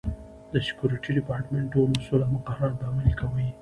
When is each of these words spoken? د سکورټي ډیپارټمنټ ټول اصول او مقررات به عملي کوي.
د 0.51 0.53
سکورټي 0.67 1.11
ډیپارټمنټ 1.17 1.65
ټول 1.73 1.89
اصول 1.99 2.21
او 2.23 2.31
مقررات 2.35 2.73
به 2.79 2.85
عملي 2.89 3.13
کوي. 3.19 3.47